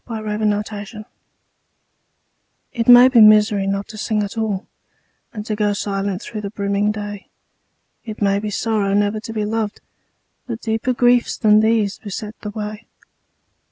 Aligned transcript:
LIFE'S 0.09 0.67
TRAGEDY 0.67 1.05
It 2.73 2.87
may 2.87 3.07
be 3.07 3.21
misery 3.21 3.67
not 3.67 3.87
to 3.89 3.99
sing 3.99 4.23
at 4.23 4.35
all 4.35 4.65
And 5.31 5.45
to 5.45 5.55
go 5.55 5.73
silent 5.73 6.23
through 6.23 6.41
the 6.41 6.49
brimming 6.49 6.91
day. 6.91 7.29
It 8.03 8.19
may 8.19 8.39
be 8.39 8.49
sorrow 8.49 8.95
never 8.95 9.19
to 9.19 9.31
be 9.31 9.45
loved, 9.45 9.79
But 10.47 10.59
deeper 10.61 10.93
griefs 10.93 11.37
than 11.37 11.59
these 11.59 11.99
beset 11.99 12.33
the 12.41 12.49
way. 12.49 12.87